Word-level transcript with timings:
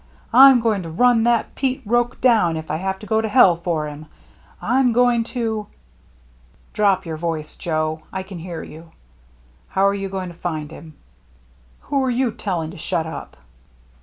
Fm 0.33 0.63
going 0.63 0.81
to 0.81 0.89
run 0.89 1.25
that 1.25 1.53
Pete 1.53 1.83
Roche 1.85 2.19
down 2.21 2.57
if 2.57 2.71
I 2.71 2.77
have 2.77 2.97
to 2.97 3.05
go 3.05 3.21
to 3.21 3.29
hell 3.29 3.55
for 3.55 3.87
him! 3.87 4.07
I'm 4.59 4.93
going 4.93 5.23
to 5.25 5.67
—""Drop 6.73 7.05
your 7.05 7.17
voice, 7.17 7.55
Joe. 7.55 8.01
I 8.11 8.23
can 8.23 8.39
hear 8.39 8.63
you. 8.63 8.93
How're 9.67 9.93
you 9.93 10.09
going 10.09 10.29
to 10.29 10.33
find 10.35 10.71
him?"" 10.71 10.95
Who 11.81 12.07
you 12.07 12.31
telling 12.31 12.71
to 12.71 12.77
shut 12.77 13.05
up 13.05 13.37